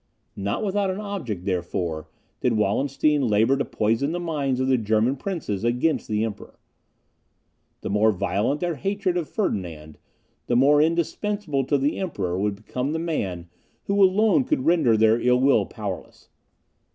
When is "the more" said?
7.81-8.11, 10.47-10.81